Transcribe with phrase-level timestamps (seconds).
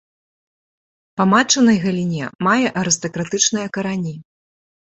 [1.21, 4.19] Па матчынай галіне мае арыстакратычныя карані.